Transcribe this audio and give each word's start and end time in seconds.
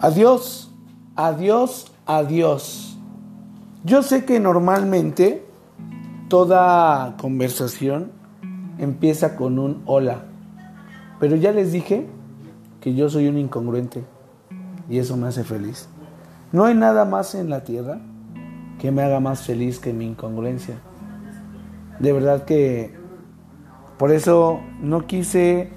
Adiós, 0.00 0.70
adiós, 1.16 1.90
adiós. 2.04 2.98
Yo 3.82 4.02
sé 4.02 4.26
que 4.26 4.38
normalmente 4.38 5.42
toda 6.28 7.16
conversación 7.16 8.12
empieza 8.78 9.36
con 9.36 9.58
un 9.58 9.82
hola, 9.86 10.24
pero 11.18 11.36
ya 11.36 11.50
les 11.50 11.72
dije 11.72 12.06
que 12.80 12.94
yo 12.94 13.08
soy 13.08 13.28
un 13.28 13.38
incongruente 13.38 14.04
y 14.90 14.98
eso 14.98 15.16
me 15.16 15.28
hace 15.28 15.44
feliz. 15.44 15.88
No 16.52 16.66
hay 16.66 16.74
nada 16.74 17.06
más 17.06 17.34
en 17.34 17.48
la 17.48 17.64
tierra 17.64 17.98
que 18.78 18.90
me 18.90 19.02
haga 19.02 19.18
más 19.18 19.42
feliz 19.42 19.78
que 19.78 19.94
mi 19.94 20.04
incongruencia. 20.06 20.76
De 22.00 22.12
verdad 22.12 22.44
que 22.44 22.94
por 23.96 24.10
eso 24.10 24.60
no 24.82 25.06
quise 25.06 25.70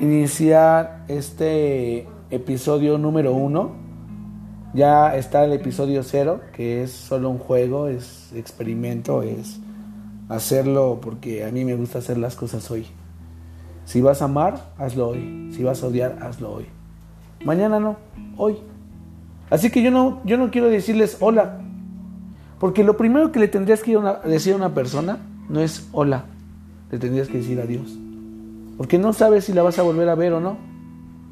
iniciar 0.00 1.06
este 1.08 2.08
episodio 2.30 2.98
número 2.98 3.32
uno. 3.32 3.72
Ya 4.74 5.16
está 5.16 5.44
el 5.44 5.52
episodio 5.52 6.02
cero, 6.02 6.40
que 6.52 6.82
es 6.82 6.90
solo 6.90 7.30
un 7.30 7.38
juego, 7.38 7.88
es 7.88 8.32
experimento, 8.34 9.22
es 9.22 9.60
hacerlo 10.28 10.98
porque 11.00 11.44
a 11.44 11.50
mí 11.50 11.64
me 11.64 11.76
gusta 11.76 11.98
hacer 11.98 12.18
las 12.18 12.34
cosas 12.34 12.70
hoy. 12.70 12.86
Si 13.84 14.00
vas 14.00 14.22
a 14.22 14.26
amar, 14.26 14.72
hazlo 14.78 15.08
hoy. 15.08 15.52
Si 15.54 15.62
vas 15.62 15.82
a 15.82 15.86
odiar, 15.86 16.18
hazlo 16.22 16.52
hoy. 16.52 16.66
Mañana 17.44 17.78
no, 17.78 17.96
hoy. 18.36 18.56
Así 19.50 19.70
que 19.70 19.82
yo 19.82 19.90
no, 19.90 20.20
yo 20.24 20.38
no 20.38 20.50
quiero 20.50 20.68
decirles 20.68 21.18
hola. 21.20 21.60
Porque 22.58 22.82
lo 22.82 22.96
primero 22.96 23.30
que 23.30 23.40
le 23.40 23.48
tendrías 23.48 23.82
que 23.82 23.98
decir 24.24 24.54
a 24.54 24.56
una 24.56 24.74
persona 24.74 25.18
no 25.48 25.60
es 25.60 25.88
hola. 25.92 26.24
Le 26.90 26.98
tendrías 26.98 27.28
que 27.28 27.38
decir 27.38 27.60
adiós. 27.60 27.98
Porque 28.78 28.98
no 28.98 29.12
sabes 29.12 29.44
si 29.44 29.52
la 29.52 29.62
vas 29.62 29.78
a 29.78 29.82
volver 29.82 30.08
a 30.08 30.14
ver 30.14 30.32
o 30.32 30.40
no. 30.40 30.56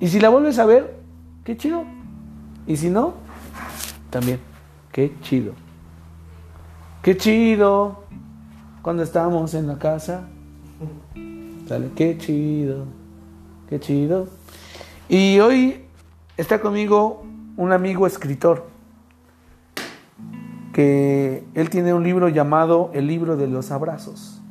Y 0.02 0.08
si 0.08 0.18
la 0.18 0.30
vuelves 0.30 0.58
a 0.58 0.66
ver, 0.66 0.96
qué 1.44 1.56
chido. 1.56 1.84
Y 2.66 2.76
si 2.76 2.90
no, 2.90 3.14
también, 4.10 4.40
qué 4.90 5.14
chido. 5.20 5.52
Qué 7.02 7.16
chido. 7.16 8.02
Cuando 8.82 9.04
estábamos 9.04 9.54
en 9.54 9.68
la 9.68 9.78
casa. 9.78 10.28
Sale, 11.68 11.92
qué 11.94 12.18
chido. 12.18 12.86
Qué 13.68 13.78
chido. 13.78 14.26
Y 15.08 15.38
hoy 15.38 15.84
está 16.36 16.60
conmigo 16.60 17.22
un 17.56 17.70
amigo 17.70 18.04
escritor. 18.04 18.66
Que 20.72 21.44
él 21.54 21.70
tiene 21.70 21.94
un 21.94 22.02
libro 22.02 22.28
llamado 22.28 22.90
El 22.92 23.06
libro 23.06 23.36
de 23.36 23.46
los 23.46 23.70
abrazos. 23.70 24.42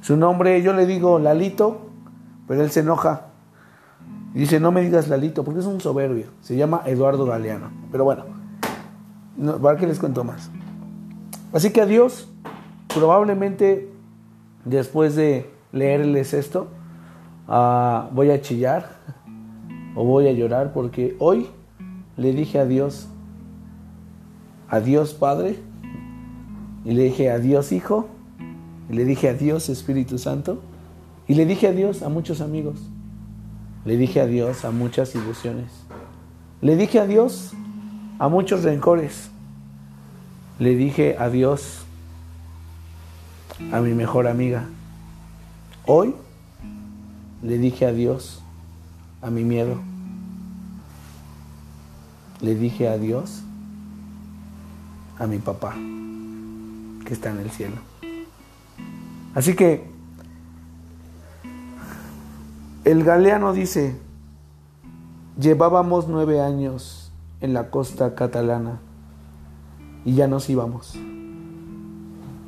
Su 0.00 0.16
nombre, 0.16 0.60
yo 0.62 0.72
le 0.72 0.84
digo 0.84 1.20
Lalito, 1.20 1.90
pero 2.48 2.64
él 2.64 2.72
se 2.72 2.80
enoja. 2.80 3.33
Dice, 4.34 4.58
no 4.58 4.72
me 4.72 4.82
digas 4.82 5.08
Lalito, 5.08 5.44
porque 5.44 5.60
es 5.60 5.66
un 5.66 5.80
soberbio. 5.80 6.26
Se 6.40 6.56
llama 6.56 6.82
Eduardo 6.86 7.24
Galeano. 7.24 7.70
Pero 7.92 8.02
bueno, 8.02 8.24
¿para 9.62 9.78
qué 9.78 9.86
les 9.86 10.00
cuento 10.00 10.24
más? 10.24 10.50
Así 11.52 11.70
que 11.70 11.80
adiós. 11.80 12.28
Probablemente 12.92 13.90
después 14.64 15.16
de 15.16 15.50
leerles 15.72 16.32
esto, 16.32 16.68
uh, 17.48 18.12
voy 18.12 18.30
a 18.30 18.40
chillar 18.40 18.98
o 19.96 20.04
voy 20.04 20.28
a 20.28 20.32
llorar 20.32 20.72
porque 20.72 21.16
hoy 21.18 21.48
le 22.16 22.32
dije 22.32 22.58
adiós. 22.58 23.08
Adiós 24.68 25.14
Padre. 25.14 25.58
Y 26.84 26.92
le 26.92 27.04
dije 27.04 27.30
adiós 27.30 27.70
Hijo. 27.70 28.08
Y 28.90 28.94
le 28.94 29.04
dije 29.04 29.28
adiós 29.28 29.68
Espíritu 29.68 30.18
Santo. 30.18 30.60
Y 31.28 31.34
le 31.34 31.46
dije 31.46 31.68
adiós 31.68 32.02
a 32.02 32.08
muchos 32.08 32.40
amigos. 32.40 32.90
Le 33.84 33.96
dije 33.96 34.20
adiós 34.20 34.64
a 34.64 34.70
muchas 34.70 35.14
ilusiones. 35.14 35.70
Le 36.62 36.76
dije 36.76 37.00
adiós 37.00 37.52
a 38.18 38.28
muchos 38.28 38.62
rencores. 38.62 39.30
Le 40.58 40.74
dije 40.74 41.16
adiós 41.18 41.84
a 43.72 43.80
mi 43.80 43.92
mejor 43.92 44.26
amiga. 44.26 44.64
Hoy 45.86 46.14
le 47.42 47.58
dije 47.58 47.84
adiós 47.86 48.40
a 49.20 49.30
mi 49.30 49.44
miedo. 49.44 49.80
Le 52.40 52.54
dije 52.54 52.88
adiós 52.88 53.42
a 55.18 55.26
mi 55.26 55.38
papá, 55.38 55.74
que 57.04 57.12
está 57.12 57.30
en 57.30 57.38
el 57.40 57.50
cielo. 57.50 57.76
Así 59.34 59.54
que 59.54 59.93
el 62.84 63.02
galeano 63.02 63.54
dice, 63.54 63.96
llevábamos 65.40 66.06
nueve 66.06 66.42
años 66.42 67.12
en 67.40 67.54
la 67.54 67.70
costa 67.70 68.14
catalana 68.14 68.80
y 70.04 70.14
ya 70.14 70.28
nos 70.28 70.50
íbamos. 70.50 70.94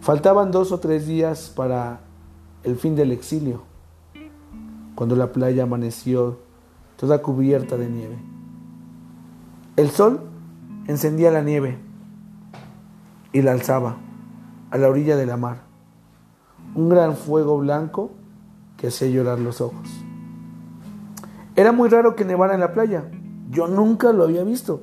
Faltaban 0.03 0.51
dos 0.51 0.73
o 0.73 0.79
tres 0.79 1.07
días 1.07 1.51
para 1.57 2.01
el 2.65 2.77
fin 2.77 2.95
del 2.97 3.13
exilio, 3.13 3.63
cuando 4.95 5.17
la 5.17 5.33
playa 5.33 5.63
amaneció 5.63 6.39
toda 6.97 7.23
cubierta 7.23 7.79
de 7.79 7.89
nieve. 7.89 8.19
El 9.77 9.91
sol 9.91 10.21
encendía 10.87 11.31
la 11.31 11.43
nieve 11.43 11.79
y 13.33 13.41
la 13.41 13.53
alzaba 13.53 13.97
a 14.71 14.77
la 14.77 14.89
orilla 14.89 15.17
de 15.17 15.25
la 15.25 15.39
mar, 15.39 15.63
un 16.75 16.91
gran 16.91 17.17
fuego 17.17 17.59
blanco 17.59 18.11
que 18.77 18.89
hacía 18.89 19.09
llorar 19.09 19.41
los 19.41 19.63
ojos. 19.63 20.06
Era 21.57 21.73
muy 21.73 21.89
raro 21.89 22.15
que 22.15 22.25
nevara 22.25 22.55
en 22.55 22.61
la 22.61 22.73
playa. 22.73 23.11
Yo 23.51 23.67
nunca 23.67 24.13
lo 24.13 24.25
había 24.25 24.45
visto. 24.45 24.83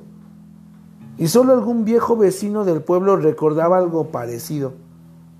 Y 1.16 1.28
solo 1.28 1.52
algún 1.52 1.84
viejo 1.84 2.16
vecino 2.16 2.64
del 2.64 2.82
pueblo 2.82 3.16
recordaba 3.16 3.78
algo 3.78 4.10
parecido 4.10 4.74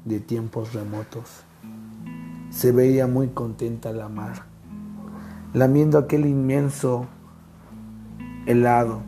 de 0.04 0.20
tiempos 0.20 0.72
remotos. 0.72 1.42
Se 2.50 2.70
veía 2.70 3.08
muy 3.08 3.28
contenta 3.28 3.92
la 3.92 4.08
mar, 4.08 4.44
lamiendo 5.52 5.98
aquel 5.98 6.26
inmenso 6.26 7.06
helado 8.46 9.02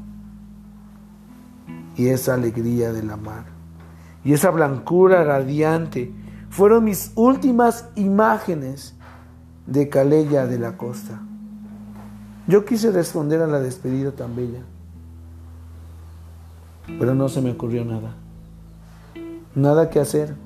y 1.97 2.09
esa 2.09 2.35
alegría 2.35 2.93
de 2.93 3.03
la 3.05 3.17
mar 3.17 3.57
y 4.27 4.33
esa 4.33 4.51
blancura 4.51 5.23
radiante 5.23 6.13
fueron 6.51 6.83
mis 6.83 7.13
últimas 7.15 7.89
imágenes 7.95 8.97
de 9.67 9.89
Calella 9.89 10.49
de 10.49 10.59
la 10.59 10.77
Costa. 10.77 11.21
Yo 12.49 12.65
quise 12.65 12.93
responder 12.93 13.41
a 13.43 13.49
la 13.49 13.59
despedida 13.59 14.13
tan 14.13 14.37
bella, 14.37 14.61
pero 16.99 17.15
no 17.15 17.29
se 17.29 17.43
me 17.43 17.51
ocurrió 17.51 17.85
nada. 17.85 18.15
Nada 19.57 19.91
que 19.91 19.99
hacer, 19.99 20.37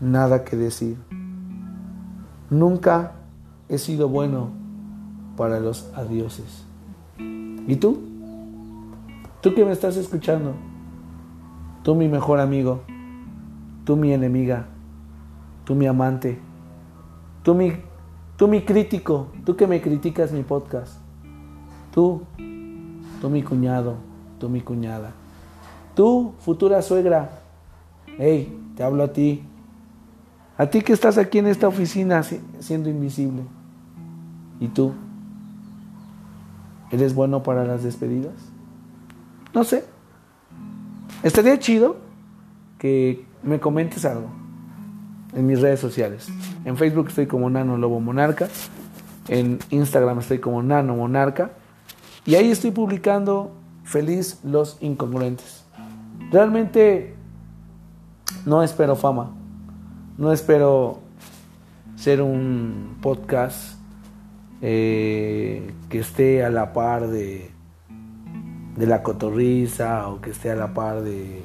nada 0.00 0.44
que 0.44 0.56
decir. 0.56 0.96
Nunca 2.48 3.12
he 3.68 3.78
sido 3.78 4.08
bueno 4.08 4.50
para 5.36 5.58
los 5.58 5.90
adioses. 5.96 6.64
¿Y 7.18 7.76
tú? 7.76 7.98
¿Tú 9.40 9.54
que 9.54 9.64
me 9.64 9.72
estás 9.72 9.96
escuchando? 9.96 10.54
Tú 11.82 11.96
mi 11.96 12.06
mejor 12.06 12.38
amigo, 12.38 12.82
tú 13.84 13.96
mi 13.96 14.12
enemiga, 14.12 14.66
tú 15.64 15.74
mi 15.74 15.86
amante, 15.86 16.38
tú 17.42 17.54
mi 17.54 17.72
Tú 18.42 18.48
mi 18.48 18.62
crítico, 18.62 19.28
tú 19.46 19.54
que 19.54 19.68
me 19.68 19.80
criticas 19.80 20.32
mi 20.32 20.42
podcast. 20.42 20.94
Tú, 21.94 22.22
tú 23.20 23.30
mi 23.30 23.40
cuñado, 23.44 23.94
tú 24.40 24.48
mi 24.48 24.60
cuñada. 24.60 25.12
Tú, 25.94 26.34
futura 26.40 26.82
suegra. 26.82 27.38
Hey, 28.18 28.60
te 28.76 28.82
hablo 28.82 29.04
a 29.04 29.12
ti. 29.12 29.44
A 30.58 30.66
ti 30.66 30.80
que 30.80 30.92
estás 30.92 31.18
aquí 31.18 31.38
en 31.38 31.46
esta 31.46 31.68
oficina 31.68 32.24
siendo 32.58 32.90
invisible. 32.90 33.44
¿Y 34.58 34.66
tú? 34.66 34.92
¿Eres 36.90 37.14
bueno 37.14 37.44
para 37.44 37.64
las 37.64 37.84
despedidas? 37.84 38.34
No 39.54 39.62
sé. 39.62 39.84
Estaría 41.22 41.60
chido 41.60 41.94
que 42.80 43.24
me 43.44 43.60
comentes 43.60 44.04
algo 44.04 44.41
en 45.32 45.46
mis 45.46 45.60
redes 45.60 45.80
sociales. 45.80 46.28
En 46.64 46.76
Facebook 46.76 47.08
estoy 47.08 47.26
como 47.26 47.48
Nano 47.50 47.76
Lobo 47.76 48.00
Monarca. 48.00 48.48
En 49.28 49.58
Instagram 49.70 50.18
estoy 50.18 50.38
como 50.38 50.62
Nano 50.62 50.96
Monarca. 50.96 51.52
Y 52.24 52.34
ahí 52.34 52.50
estoy 52.50 52.70
publicando 52.70 53.52
Feliz 53.84 54.40
los 54.44 54.78
Incongruentes. 54.80 55.64
Realmente 56.30 57.14
no 58.46 58.62
espero 58.62 58.96
fama. 58.96 59.32
No 60.18 60.32
espero 60.32 61.00
ser 61.96 62.20
un 62.20 62.98
podcast 63.00 63.78
eh, 64.60 65.72
que 65.88 66.00
esté 66.00 66.44
a 66.44 66.50
la 66.50 66.72
par 66.72 67.08
de, 67.08 67.50
de 68.76 68.86
la 68.86 69.02
cotorriza 69.02 70.08
o 70.08 70.20
que 70.20 70.30
esté 70.30 70.50
a 70.50 70.56
la 70.56 70.74
par 70.74 71.02
de, 71.02 71.44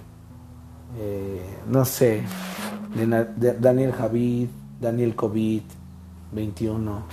eh, 0.97 1.57
no 1.67 1.85
sé, 1.85 2.23
Daniel 3.59 3.91
Javid, 3.91 4.47
Daniel 4.79 5.15
COVID 5.15 5.61
21. 6.31 7.03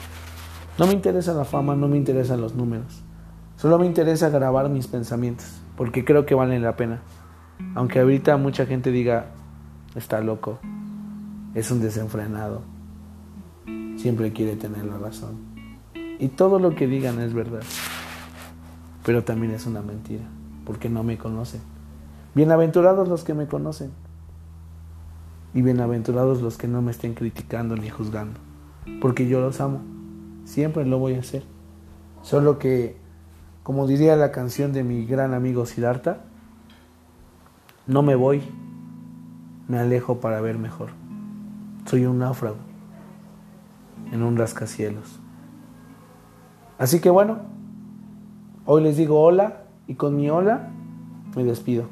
No 0.78 0.86
me 0.86 0.92
interesa 0.92 1.34
la 1.34 1.44
fama, 1.44 1.74
no 1.76 1.88
me 1.88 1.96
interesan 1.96 2.40
los 2.40 2.54
números. 2.54 3.02
Solo 3.56 3.78
me 3.78 3.86
interesa 3.86 4.28
grabar 4.28 4.68
mis 4.68 4.86
pensamientos, 4.86 5.46
porque 5.76 6.04
creo 6.04 6.26
que 6.26 6.34
valen 6.34 6.62
la 6.62 6.76
pena. 6.76 7.00
Aunque 7.74 8.00
ahorita 8.00 8.36
mucha 8.36 8.66
gente 8.66 8.90
diga, 8.90 9.26
está 9.94 10.20
loco, 10.20 10.58
es 11.54 11.70
un 11.70 11.80
desenfrenado, 11.80 12.62
siempre 13.96 14.32
quiere 14.32 14.56
tener 14.56 14.84
la 14.84 14.98
razón. 14.98 15.36
Y 16.18 16.28
todo 16.28 16.58
lo 16.58 16.74
que 16.74 16.86
digan 16.86 17.20
es 17.20 17.32
verdad, 17.32 17.62
pero 19.04 19.22
también 19.24 19.52
es 19.52 19.66
una 19.66 19.82
mentira, 19.82 20.24
porque 20.64 20.88
no 20.88 21.04
me 21.04 21.16
conocen. 21.16 21.60
Bienaventurados 22.34 23.06
los 23.08 23.22
que 23.22 23.32
me 23.32 23.46
conocen 23.46 23.92
y 25.54 25.62
bienaventurados 25.62 26.42
los 26.42 26.58
que 26.58 26.66
no 26.66 26.82
me 26.82 26.90
estén 26.90 27.14
criticando 27.14 27.76
ni 27.76 27.90
juzgando, 27.90 28.40
porque 29.00 29.28
yo 29.28 29.40
los 29.40 29.60
amo, 29.60 29.82
siempre 30.44 30.84
lo 30.84 30.98
voy 30.98 31.14
a 31.14 31.20
hacer. 31.20 31.44
Solo 32.22 32.58
que, 32.58 32.96
como 33.62 33.86
diría 33.86 34.16
la 34.16 34.32
canción 34.32 34.72
de 34.72 34.82
mi 34.82 35.06
gran 35.06 35.32
amigo 35.32 35.64
Siddhartha, 35.64 36.22
no 37.86 38.02
me 38.02 38.16
voy, 38.16 38.42
me 39.68 39.78
alejo 39.78 40.18
para 40.18 40.40
ver 40.40 40.58
mejor. 40.58 40.88
Soy 41.84 42.04
un 42.04 42.18
náufrago 42.18 42.56
en 44.10 44.24
un 44.24 44.36
rascacielos. 44.36 45.20
Así 46.78 46.98
que 46.98 47.10
bueno, 47.10 47.38
hoy 48.66 48.82
les 48.82 48.96
digo 48.96 49.22
hola 49.22 49.62
y 49.86 49.94
con 49.94 50.16
mi 50.16 50.30
hola 50.30 50.70
me 51.36 51.44
despido. 51.44 51.86